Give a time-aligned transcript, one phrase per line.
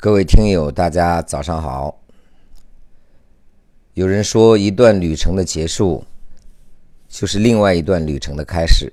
[0.00, 2.00] 各位听友，大家早上好。
[3.94, 6.04] 有人说，一段旅程的结束，
[7.08, 8.92] 就是另外一段旅程的开始。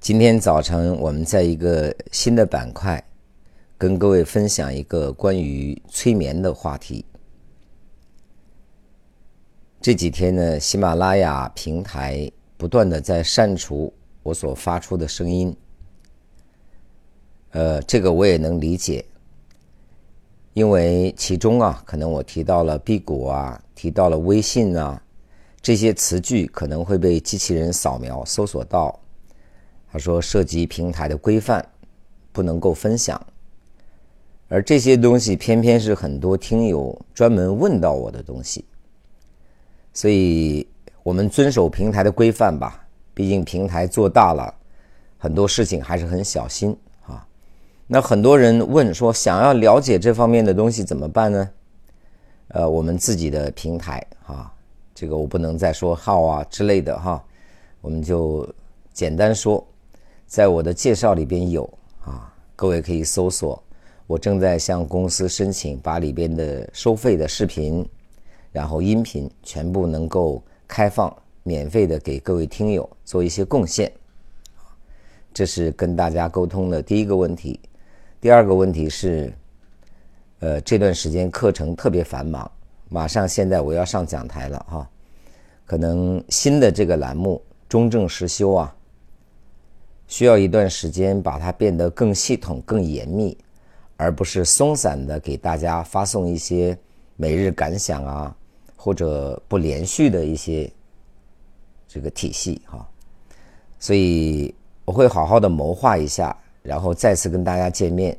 [0.00, 3.02] 今天早晨，我们在一个新的板块，
[3.78, 7.02] 跟各位分享一个关于催眠的话题。
[9.80, 13.90] 这几天呢，喜马拉雅平台不断的在删除
[14.22, 15.56] 我所发出的声音，
[17.52, 19.02] 呃，这个我也能理解。
[20.54, 25.02] 因为其中啊，可能我提到了辟谷啊，提到了微信啊，
[25.60, 28.98] 这些词句可能会被机器人扫描搜索到。
[29.90, 31.64] 他说涉及平台的规范，
[32.32, 33.20] 不能够分享。
[34.48, 38.64] 而这些东西偏偏是很多听友专门问到我的东西，
[39.92, 40.68] 所以
[41.02, 42.86] 我们遵守平台的规范吧。
[43.12, 44.54] 毕竟平台做大了，
[45.18, 46.76] 很多事情还是很小心。
[47.86, 51.50] 那很多人问说，想要了解这方面的东西怎么办呢？
[52.48, 54.50] 呃，我们自己的平台哈，
[54.94, 57.22] 这个我不能再说号啊之类的哈，
[57.80, 58.48] 我们就
[58.92, 59.64] 简单说，
[60.26, 61.68] 在我的介绍里边有
[62.04, 63.62] 啊，各位可以搜索。
[64.06, 67.86] 我正在向公司申请，把里边的收费的视频，
[68.52, 73.90] 然后音频全部能够开放，免费的给各位听友做一些贡献。
[75.32, 77.60] 这是跟大家沟通的第一个问题。
[78.24, 79.30] 第二个问题是，
[80.38, 82.50] 呃，这段时间课程特别繁忙，
[82.88, 84.90] 马上现在我要上讲台了哈，
[85.66, 88.74] 可能新的这个栏目中正实修啊，
[90.06, 93.36] 需要一段时间把它变得更系统、更严密，
[93.98, 96.74] 而不是松散的给大家发送一些
[97.16, 98.34] 每日感想啊，
[98.74, 100.72] 或者不连续的一些
[101.86, 102.88] 这个体系哈，
[103.78, 104.54] 所以
[104.86, 106.34] 我会好好的谋划一下。
[106.64, 108.16] 然后再次跟大家见面，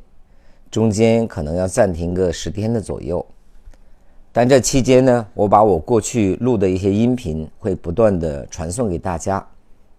[0.69, 3.25] 中间可能要暂停个十天的左右，
[4.31, 9.45] 但这期间呢，我把我过去录的一些音频会不断的传送给大家，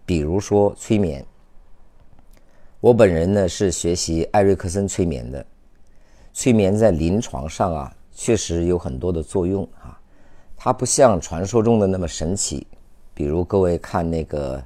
[0.07, 1.27] 比如说催眠。
[2.79, 5.45] 我本人呢是学习艾瑞克森催眠的，
[6.33, 9.99] 催眠在临床上啊确实有很多的作用啊，
[10.57, 12.65] 它不像传说中的那么神奇，
[13.13, 14.63] 比如各位看那个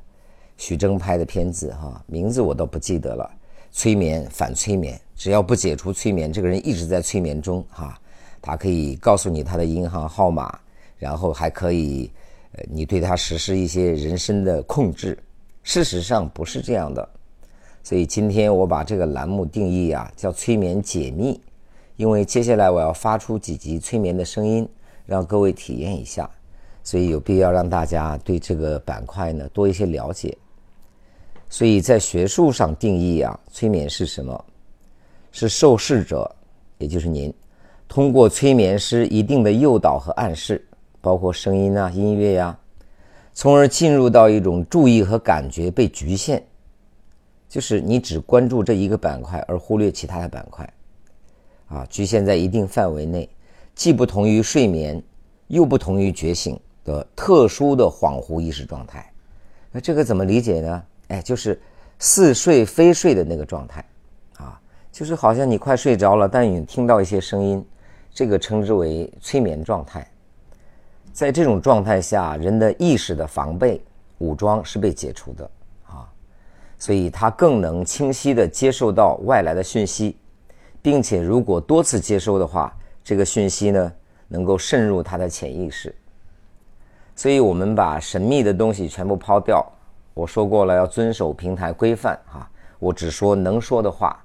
[0.58, 3.30] 徐峥拍的片子哈，名字我都不记得了。
[3.72, 7.98] 催眠反催眠，只要不解除催眠，这个人一直在催眠中哈。
[8.42, 10.58] 他可以告诉你他的银行号码，
[10.96, 12.10] 然后还可以，
[12.52, 15.18] 呃，你对他实施一些人身的控制。
[15.62, 17.06] 事实上不是这样的，
[17.82, 21.38] 所以今天我把这个栏目定义啊叫催眠解密，
[21.96, 24.66] 因为接下来我要发出几集催眠的声音，
[25.04, 26.28] 让各位体验一下，
[26.82, 30.36] 所以有必要让大家对这个板块呢多一些了解。
[31.50, 34.44] 所以在学术上定义啊，催眠是什么？
[35.32, 36.34] 是受试者，
[36.78, 37.34] 也就是您，
[37.88, 40.64] 通过催眠师一定的诱导和暗示，
[41.00, 42.56] 包括声音啊、音乐呀，
[43.34, 46.40] 从而进入到一种注意和感觉被局限，
[47.48, 50.72] 就是你只关注这一个板块而忽略其他的板块，
[51.66, 53.28] 啊，局限在一定范围内，
[53.74, 55.02] 既不同于睡眠，
[55.48, 59.12] 又不同于觉醒的特殊的恍惚意识状态。
[59.72, 60.82] 那这个怎么理解呢？
[61.10, 61.60] 哎，就是
[61.98, 63.84] 似睡非睡的那个状态，
[64.38, 64.58] 啊，
[64.90, 67.64] 就是好像你快睡着了，但你听到一些声音，
[68.14, 70.08] 这个称之为催眠状态。
[71.12, 73.82] 在这种状态下，人的意识的防备
[74.18, 75.50] 武装是被解除的，
[75.86, 76.08] 啊，
[76.78, 80.16] 所以他更能清晰的接受到外来的讯息，
[80.80, 82.72] 并且如果多次接收的话，
[83.02, 83.92] 这个讯息呢
[84.28, 85.92] 能够渗入他的潜意识。
[87.16, 89.66] 所以我们把神秘的东西全部抛掉。
[90.20, 92.46] 我说过了，要遵守平台规范哈。
[92.78, 94.22] 我只说能说的话，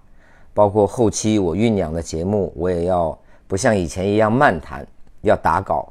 [0.53, 3.17] 包括后期我酝酿的节目，我也要
[3.47, 4.85] 不像以前一样漫谈，
[5.21, 5.87] 要打稿，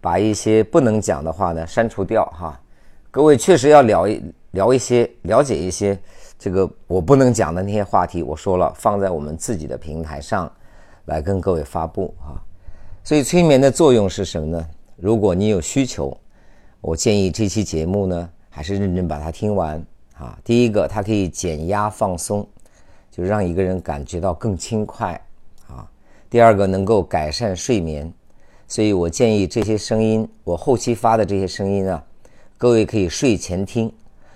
[0.00, 2.56] 把一些不能讲的话呢删除掉哈。
[3.10, 5.98] 各位确实要聊一聊一些，了解一些
[6.38, 8.22] 这个我不能讲的那些话题。
[8.22, 10.48] 我说了，放在我们自己的平台上
[11.06, 12.40] 来跟各位发布哈。
[13.02, 14.68] 所以催眠的作用是什么呢？
[14.94, 16.16] 如果你有需求，
[16.80, 18.30] 我建议这期节目呢。
[18.50, 19.84] 还是认真把它听完
[20.16, 20.38] 啊！
[20.42, 22.46] 第一个，它可以减压放松，
[23.10, 25.20] 就让一个人感觉到更轻快
[25.68, 25.88] 啊。
[26.28, 28.12] 第二个，能够改善睡眠，
[28.66, 32.04] 所以我建议这些声音，我后期发的这些声音啊，
[32.56, 33.92] 各位可以睡前听，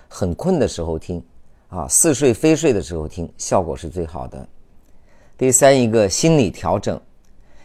[0.07, 1.21] 很困的时候听
[1.69, 4.47] 啊，似睡非睡的时候听，效果是最好的。
[5.37, 6.99] 第三一个，心理调整，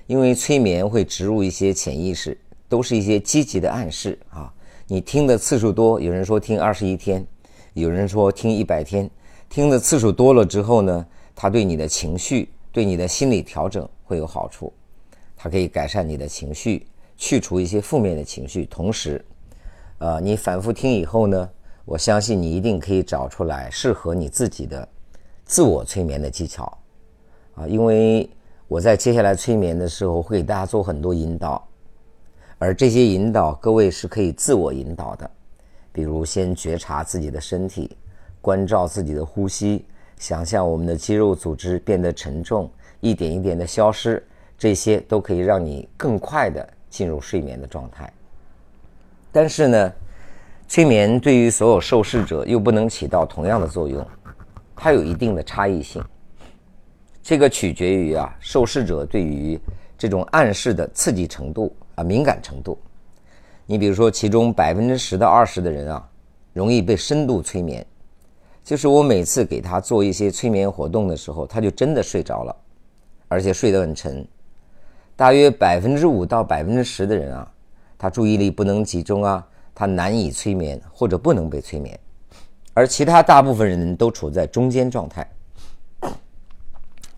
[0.06, 2.36] 因为催眠会植入一些潜意识，
[2.68, 4.52] 都是一些积极的暗示啊。
[4.90, 7.22] 你听的次数多，有人说听二十一天，
[7.74, 9.08] 有人说听一百天，
[9.50, 11.06] 听的次数多了之后呢，
[11.36, 14.72] 它对你的情绪、对你的心理调整会有好处。
[15.36, 16.86] 它可以改善你的情绪，
[17.18, 18.64] 去除一些负面的情绪。
[18.64, 19.22] 同时，
[19.98, 21.50] 呃，你反复听以后呢，
[21.84, 24.88] 我相信你一定可以找出来适合你自己的
[25.44, 26.64] 自我催眠的技巧
[27.56, 27.68] 啊。
[27.68, 28.26] 因为
[28.68, 31.67] 我在接下来催眠的时候会给大家做很多引导，
[32.58, 35.30] 而这些引导各位是可以自我引导的。
[35.92, 37.96] 比如，先觉察自己的身体，
[38.40, 39.84] 关照自己的呼吸，
[40.18, 42.70] 想象我们的肌肉组织变得沉重，
[43.00, 44.22] 一点一点的消失。
[44.56, 48.12] 这些都可以让你更快的进入睡眠的状态，
[49.30, 49.92] 但是呢，
[50.66, 54.04] 催眠对于所有受试者又不能起到同样的作用，
[54.74, 56.04] 它有一定的差异性。
[57.22, 59.56] 这个取决于啊，受试者对于
[59.96, 62.78] 这种暗示的刺激程度啊敏感程度。
[63.66, 66.08] 你比如说，其中百分之十到二十的人啊，
[66.52, 67.84] 容易被深度催眠，
[68.64, 72.56] 就是我每次给他做一些催眠活动的时候，他就真的睡着了，
[73.28, 74.26] 而且睡得很沉。
[75.16, 77.50] 大约百分之五到百分之十的人啊，
[77.98, 81.98] 他注意力不能集中啊，他难以催眠或者不能被催眠，
[82.72, 85.28] 而其他大部分人都处在中间状态。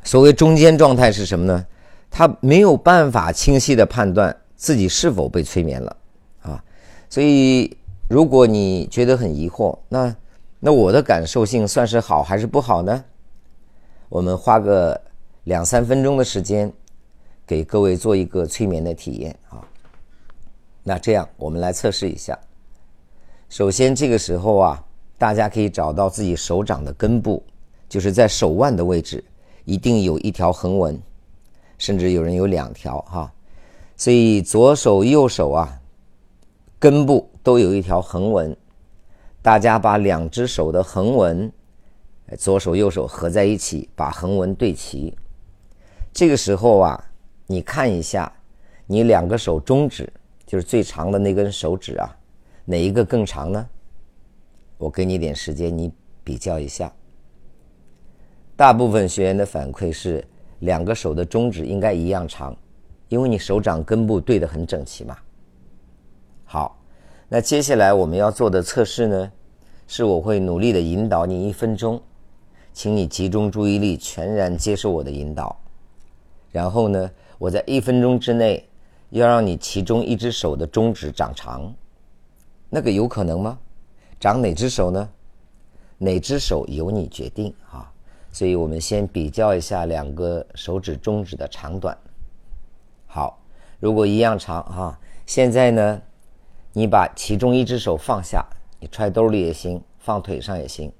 [0.02, 1.66] 所谓中间状态是什么呢？
[2.10, 5.96] 他没有办法清晰的判断自己是否被催眠了
[6.42, 6.62] 啊。
[7.08, 7.74] 所以，
[8.08, 10.14] 如果你觉得很疑惑，那
[10.58, 13.04] 那我的感受性算是好还是不好呢？
[14.10, 15.00] 我们花个
[15.44, 16.70] 两三分钟的时间。
[17.46, 19.58] 给各位做一个催眠的体验啊，
[20.84, 22.38] 那这样我们来测试一下。
[23.48, 24.84] 首先，这个时候啊，
[25.18, 27.42] 大家可以找到自己手掌的根部，
[27.88, 29.24] 就是在手腕的位置，
[29.64, 30.96] 一定有一条横纹，
[31.76, 33.32] 甚至有人有两条哈。
[34.00, 35.78] 所以左手、右手啊，
[36.78, 38.56] 根部都有一条横纹。
[39.42, 41.52] 大家把两只手的横纹，
[42.38, 45.14] 左手、右手合在一起，把横纹对齐。
[46.14, 47.04] 这个时候啊。
[47.46, 48.32] 你看一下，
[48.86, 50.10] 你两个手中指
[50.46, 52.16] 就是最长的那根手指啊，
[52.64, 53.68] 哪一个更长呢？
[54.78, 55.92] 我给你点时间，你
[56.22, 56.90] 比较一下。
[58.56, 60.24] 大部分学员的反馈是
[60.60, 62.56] 两个手的中指应该一样长，
[63.10, 65.18] 因为你手掌根部对得很整齐嘛。
[66.44, 66.80] 好，
[67.28, 69.32] 那接下来我们要做的测试呢，
[69.86, 72.00] 是我会努力的引导你一分钟，
[72.72, 75.54] 请你集中注意力，全然接受我的引导，
[76.50, 77.10] 然后呢？
[77.38, 78.68] 我在一分钟之内
[79.08, 81.74] 要让你其中一只手的中指长长，
[82.68, 83.58] 那个有可能吗？
[84.20, 85.08] 长哪只手呢？
[85.96, 87.90] 哪只手由你决定啊！
[88.30, 91.96] 所以我们先比较一下两个手指中指的长短。
[93.12, 93.40] 好，
[93.80, 94.96] 如果一样长哈，
[95.26, 96.00] 现在呢，
[96.72, 98.46] 你把其中一只手放下，
[98.78, 100.92] 你揣兜里也行，放腿上也行，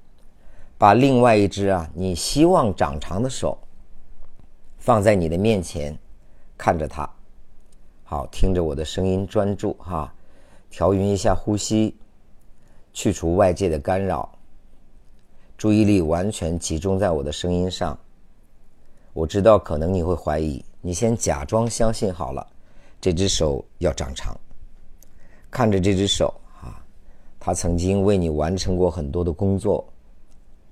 [0.77, 3.57] 把另外一只啊你希望长长的手
[4.77, 5.97] 放在你的面前。
[6.57, 7.09] 看着它，
[8.03, 10.13] 好，听着我的声音，专注哈，
[10.69, 11.95] 调匀一下呼吸，
[12.91, 14.29] 去除外界的干扰，
[15.57, 17.97] 注意力完全集中在我的声音上。
[19.13, 22.45] 我知道可能你会怀疑，你先假装相信好了，
[22.99, 24.35] 这只手要长长。
[25.49, 26.83] 看着这只手啊，
[27.39, 29.85] 它曾经为你完成过很多的工作，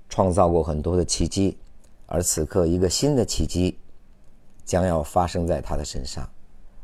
[0.08, 1.56] 创造过很多的奇迹，
[2.06, 3.78] 而此刻一个新的奇迹。
[4.62, 6.28] 将要发生在他的身上，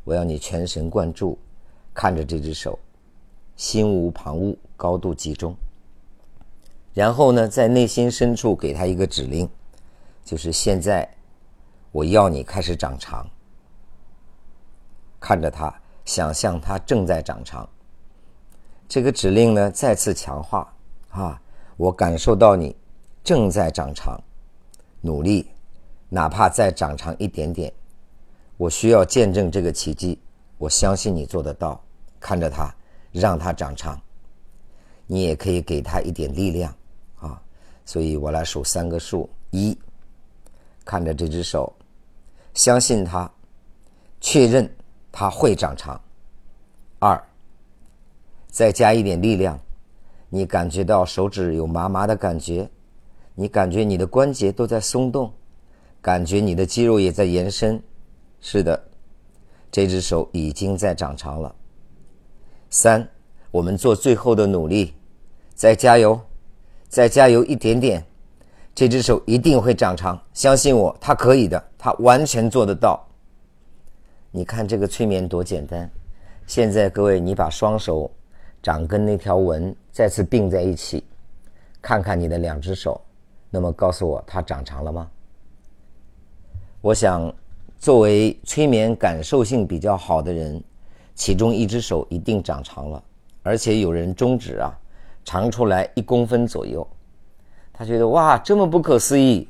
[0.02, 1.38] 我要你全神贯注，
[1.95, 2.76] 看着这只手，
[3.54, 5.54] 心无旁骛，高度集中。
[6.92, 9.49] 然后呢，在内心深处给他一个指令，
[10.25, 11.09] 就是现在，
[11.96, 13.26] 我要你开始长长。
[15.18, 15.74] 看着他，
[16.04, 17.66] 想象他正在长长。
[18.86, 20.70] 这个指令呢，再次强化
[21.08, 21.40] 啊，
[21.78, 22.76] 我感受到你
[23.24, 24.20] 正在长长，
[25.00, 25.50] 努力。
[26.10, 27.72] 哪怕再长长一点点，
[28.58, 30.20] 我需要见证这个奇迹。
[30.58, 31.82] 我相信你做得到。
[32.20, 32.70] 看着它，
[33.10, 33.98] 让它长长。
[35.06, 36.74] 你也可以给它一点力量
[37.20, 37.40] 啊！
[37.86, 39.78] 所以我来数三个数：一，
[40.84, 41.72] 看着这只手，
[42.56, 43.30] 相信它，
[44.18, 44.68] 确认
[45.12, 46.00] 它会长长；
[46.98, 47.22] 二，
[48.48, 49.60] 再加一点力量，
[50.30, 52.68] 你感觉到手指有麻麻的感觉，
[53.34, 55.30] 你感觉你的关节都在松动。
[56.00, 57.82] 感觉你的肌肉也在延伸，
[58.40, 58.80] 是的，
[59.72, 61.52] 这只手已经在长长了。
[62.70, 63.06] 三，
[63.50, 64.94] 我们做最后的努力，
[65.54, 66.18] 再加油，
[66.88, 68.06] 再加油一点点，
[68.72, 73.00] 这只手一定会长长，相信我，它可以的，他完全做得到。
[74.33, 75.88] 你看这个催眠多简单。
[76.45, 78.11] 现在各位，你把双手
[78.61, 81.05] 掌跟那条纹再次并在一起，
[81.81, 83.00] 看看你的两只手，
[83.50, 85.09] 那么告诉我它长长了吗？
[86.81, 87.33] 我想，
[87.78, 90.61] 作为催眠感受性比较好的人，
[91.14, 93.00] 其中一只手一定长长了，
[93.45, 94.76] 而且有人中指啊
[95.25, 96.85] 长出来一公分左右。
[97.73, 99.49] 他觉得哇，这么不可思议。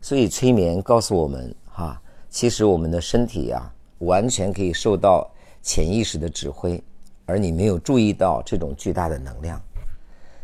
[0.00, 2.00] 所以催眠告诉我们哈，
[2.30, 5.28] 其实我们的身体呀，完全可以受到
[5.60, 6.80] 潜意识的指挥，
[7.26, 9.60] 而你没有注意到这种巨大的能量。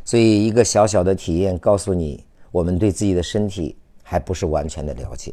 [0.04, 5.32] 所以一个小小的体验告诉你，我们对自己的身体还不是完全的了解。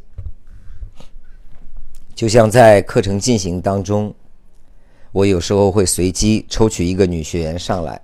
[2.13, 4.13] 就像在课程进行当中，
[5.12, 8.00] 我有时候会随机抽取一个女学员上来。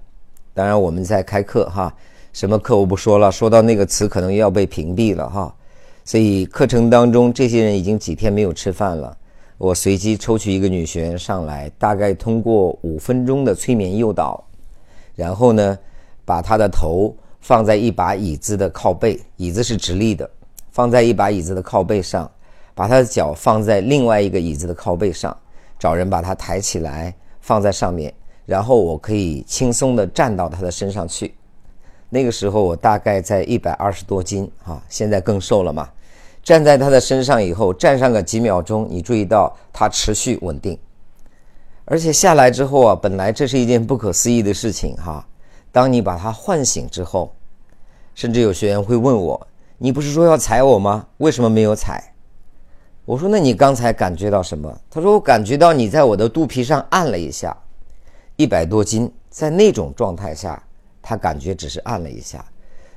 [0.56, 1.96] 当然我们在开课哈，
[2.32, 5.56] 什么课我不说了，说到那个词可能要被屏蔽了哈。
[6.06, 9.16] 所以课程当中，这些人已经几天没有吃饭了。
[9.58, 14.44] 我随机抽取一个女学员上来，大概通过五分钟的催眠诱导，
[15.16, 15.78] 然后呢，
[16.26, 20.30] 把她的头放在一把椅子的靠背，椅子是直立的，
[20.72, 22.30] 放在一把椅子的靠背上。
[22.76, 25.38] 把她的脚放在另外一个椅子的靠背上，
[25.78, 28.12] 找人把她抬起来放在上面，
[28.48, 31.36] 然后我可以轻松地站到他的身上去。
[32.14, 35.90] 那个时候我大概在一百二十多斤啊，现在更瘦了嘛。
[36.44, 40.78] 站在他的身上以后，站上个几秒钟，你注意到他持续稳定，
[41.86, 45.26] 而且下来之后啊，本来这是一件不可思议的事情哈。
[45.72, 47.34] 当你把他唤醒之后，
[48.14, 49.48] 甚至有学员会问我
[49.80, 51.08] ：“你不是说要踩我吗？
[51.18, 52.14] 为什么没有踩？”
[53.06, 57.58] 我说：“那你刚才感觉到什么？”他说：“我感觉到你在我的肚皮上按了一下，
[58.36, 60.62] 一百多斤，在那种状态下，
[61.04, 62.44] 他感觉只是按了一下。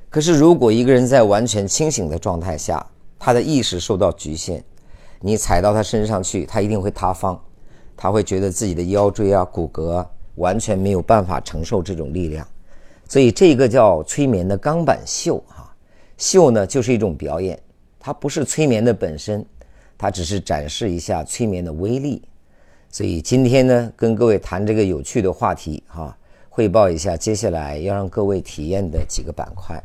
[0.08, 2.84] 可是如果一个人在完全清醒的状态下，
[3.18, 4.64] 他的意识受到局限，
[5.20, 7.38] 你踩到他身上去，他一定会塌方，
[7.94, 12.46] 他会觉得自己的腰椎啊、骨骼完全没有办法承受这种力量。
[13.06, 15.74] 所以这个叫催眠的钢板秀哈，
[16.16, 17.60] 秀呢就是一种表演，
[17.98, 19.44] 它不是催眠的本身。”
[19.98, 22.20] 它只是展示一下催眠的威力，
[22.90, 26.14] 所以今天呢，跟各位谈这个有趣的话题哈，
[26.56, 29.78] 汇报一下接下来要让各位体验的几个板块。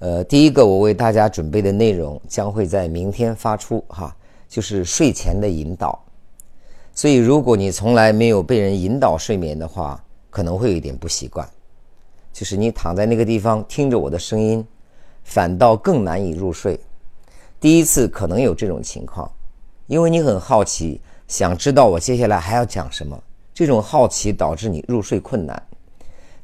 [0.00, 4.14] 呃，第一个我为大家准备的内容将会在明天发出哈，
[4.46, 5.98] 就是睡前的引导。
[6.92, 11.48] 所以如果你从来没有被人引导睡眠的话，可能会有一点不习惯，
[12.30, 14.62] 就是你躺在那个地方听着我的声音，
[15.24, 16.78] 反倒更难以入睡。
[17.58, 19.32] 第一次可能有这种情况，
[19.86, 23.18] 因为你很好奇，想知道我接下来还要讲什么。
[23.54, 25.62] 这种好奇导致你入睡困难。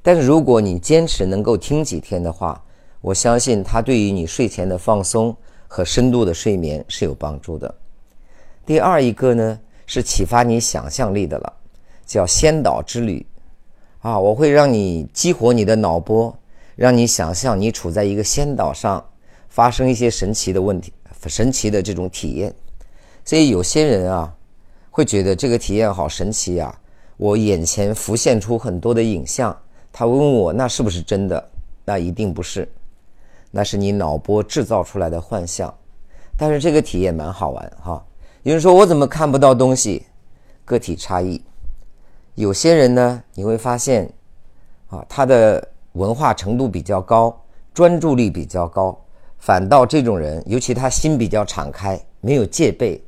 [0.07, 2.63] 但是如果你坚持能够听几天的话，
[3.01, 5.37] 我相信它对于你睡前的放松
[5.67, 7.75] 和深度的睡眠是有帮助的。
[8.65, 11.53] 第二一个呢是启发你想象力的了，
[12.07, 13.27] 叫先导之旅。
[13.99, 16.33] 啊，我会让你激活你的脑波，
[16.77, 19.05] 让你想象你处在一个仙岛上，
[19.49, 20.93] 发生一些神奇的问题。
[21.27, 22.55] 神奇的这种体验，
[23.25, 24.33] 所以有些人啊，
[24.89, 26.73] 会觉得这个体验好神奇呀！
[27.17, 29.57] 我眼前浮现出很多的影像，
[29.99, 31.43] 他问我那是不是真的？
[31.83, 32.69] 那一定不是，
[33.51, 35.75] 那是你脑波制造出来的幻象。
[36.37, 38.05] 但是这个体验蛮好玩哈。
[38.43, 40.05] 有人说我怎么看不到东西？
[40.67, 41.41] 个体差异，
[42.35, 44.07] 有些人呢，你会发现
[44.91, 47.35] 啊，他的文化程度比较高，
[47.73, 49.03] 专注力比较高。
[49.39, 53.03] 反倒这种人，尤其他心比较敞开，没有戒备，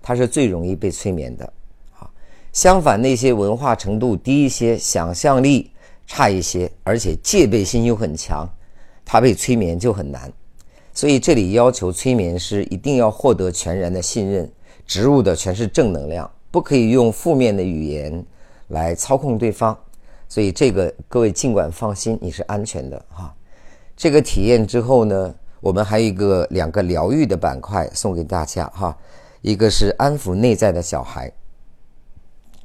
[0.00, 1.44] 他是最容易被催眠的。
[1.98, 2.08] 啊，
[2.52, 5.72] 相反那些文化程度低一些、想象力
[6.12, 8.44] 差一些，而且戒备心又很强，
[9.04, 10.30] 他被催眠就很难。
[10.92, 14.50] 所以这里要求催眠师一定要获得全然的信任，
[14.84, 18.26] 植入的全是正能量，不可以用负面的语言
[18.68, 19.78] 来操控对方。
[20.28, 23.32] 所以这个各位尽管放心，你是安全的哈。
[23.96, 25.32] 这个体验之后呢？
[25.60, 28.96] 我们还有一个两个疗愈的板块送给大家哈，
[29.42, 31.30] 一个是安抚内在的小孩，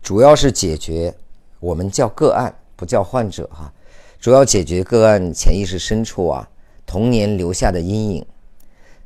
[0.01, 1.13] 主要是解决
[1.59, 3.71] 我们叫个案不叫患者哈，
[4.19, 6.49] 主要解决个案潜意识深处啊
[6.85, 8.25] 童年留下的阴影。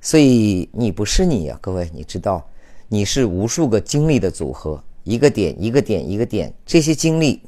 [0.01, 2.45] 所以你不是你呀，各位，你知道
[2.87, 7.41] 你是无数个经历的组合，一个点一个点一个点，这些经历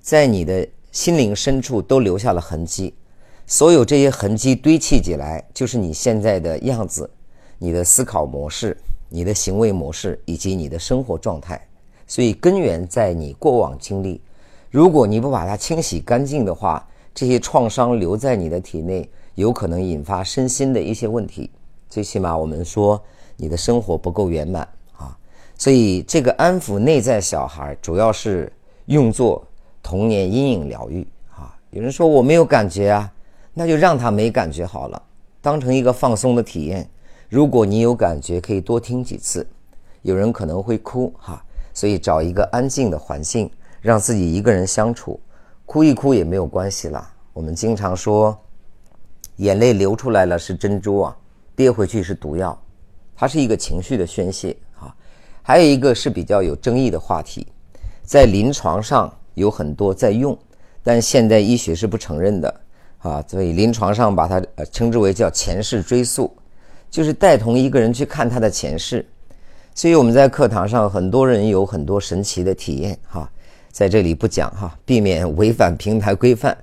[0.00, 2.94] 在你的心灵深处都留下了痕迹。
[3.46, 7.08] 所有这些痕迹堆砌起来，就是你现在的样子，
[7.58, 8.76] 你的思考模式、
[9.10, 11.60] 你的行为模式以及你的生活状态。
[12.06, 14.20] 所以根源在你过往经历。
[14.72, 16.82] 如果你不把它清洗干净的话，
[17.14, 21.50] 这些创伤留在你的体内，有可能引发身心的一些问题。
[21.90, 22.98] 最起码我们说
[23.36, 25.14] 你的生活不够圆满啊。
[25.58, 28.50] 所以这个安抚内在小孩，主要是
[28.86, 29.46] 用作
[29.82, 31.54] 童年阴影疗愈啊。
[31.68, 33.12] 有人说我没有感觉啊。
[33.52, 35.02] 那就让他没感觉好了，
[35.42, 36.88] 当成一个放松的体验。
[37.28, 39.46] 如果你有感觉，可以多听几次，
[40.00, 43.50] 有人可能会哭哈，所以找一个安静的环境，
[43.82, 45.20] 让自己一个人相处，
[45.66, 47.12] 哭一哭也没有关系啦。
[47.34, 48.34] 我们经常说，
[49.36, 51.16] 眼泪流出来了是珍珠啊，
[51.54, 52.58] 憋回去是毒药，
[53.14, 54.94] 它是一个情绪的宣泄啊。
[55.42, 57.46] 还有一个是比较有争议的话题，
[58.02, 60.38] 在临床上有很多在用，
[60.82, 62.60] 但现代医学是不承认的
[63.00, 66.34] 啊，所以临床上把它呃称之为叫前世追溯。
[66.90, 69.02] 就是带同一个人去看他的前世，
[69.74, 73.32] 所以我们在课堂上很多人有很多神奇的体验哈，
[73.72, 76.56] 在这里不讲哈，避免违反平台规范。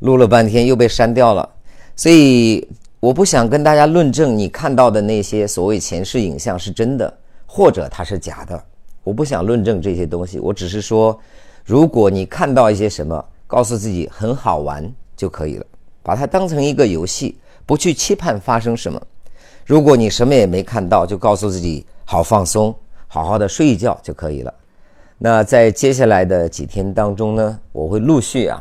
[0.00, 1.48] 录了半天又被删掉了，
[1.96, 2.68] 所以
[3.00, 7.16] 我不想跟大家论证你看到的那些所谓前世影像是真的，
[7.46, 8.62] 或者它是假的。
[9.02, 11.18] 我不想论证这些东西，我只是说，
[11.64, 15.64] 如果你看到一些什么，告诉自己很好玩就可以了，
[16.02, 19.00] 把它当成一个游戏，不去期盼发生什么。
[19.64, 22.74] 如果你什么也没看到，就告诉自己好放松，
[23.06, 24.52] 好好的睡一觉就可以了。
[25.18, 28.60] 那在接下来的几天当中呢，我会陆续啊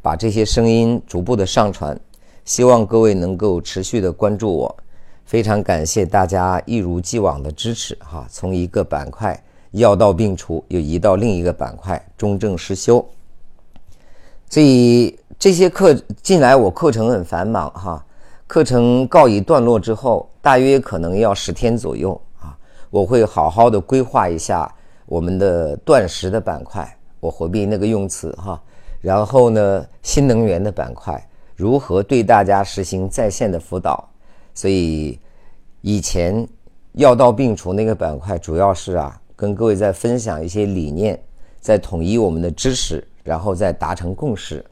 [0.00, 1.98] 把这些声音逐步的上传，
[2.44, 4.76] 希望各位能够持续的关注我。
[5.24, 9.38] 非常感谢大家一如既往的支持哈，从一个板块
[9.72, 13.04] 药到病除又移到另一个板块中正实修。
[14.48, 18.02] 所以这些课进来，我课程很繁忙哈。
[18.46, 22.56] 课程告一段落之后，大约可能要十天左右啊，
[22.88, 24.74] 我会好好的规划一下
[25.08, 26.86] 我们的断食的板块，
[27.18, 28.62] 我回避那个用词哈。
[29.00, 34.06] 然后呢，新能源的板块如何对大家实行在线的辅导？
[34.54, 35.18] 所以
[35.80, 36.46] 以前
[36.92, 41.18] 药到病除那个板块主要是啊，跟各位在分享一些理念，
[41.58, 44.64] 在统一我们的知识，然后再达成共识。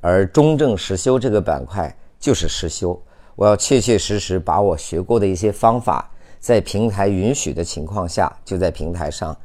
[0.00, 3.00] 而中正实修这个板块就是实修。
[3.36, 9.36] 我要切切实实把我学过的一些方法，在平台允许的情况下，就在平台上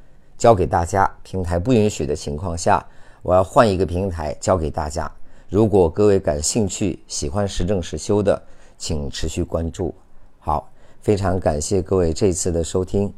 [0.44, 2.86] 教给大家；平台不允许的情况下，
[3.22, 5.10] 我要换一个平台教给大家。
[5.48, 8.44] 如果各位感兴趣、喜欢实证实修的，
[8.78, 9.96] 请持续关注。
[10.40, 13.14] 好，非常感谢各位这次的收听，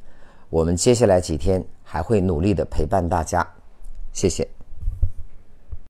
[0.52, 3.44] 我们接下来几天还会努力的陪伴大家，
[4.14, 4.55] 谢谢。